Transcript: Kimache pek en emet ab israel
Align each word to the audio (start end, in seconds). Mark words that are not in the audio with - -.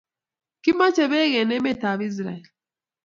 Kimache 0.63 1.05
pek 1.11 1.31
en 1.41 1.53
emet 1.57 1.81
ab 1.91 1.99
israel 2.09 2.45